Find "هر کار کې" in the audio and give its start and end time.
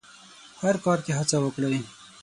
0.61-1.11